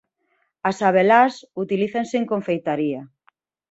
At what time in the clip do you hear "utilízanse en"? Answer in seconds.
1.63-2.25